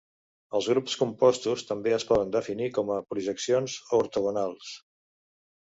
Els 0.59 0.67
grups 0.71 0.95
compostos 1.01 1.65
també 1.73 1.93
es 1.99 2.07
poden 2.13 2.33
definir 2.37 2.71
com 2.79 2.89
a 2.97 2.99
projeccions 3.15 3.77
ortogonals. 4.03 4.77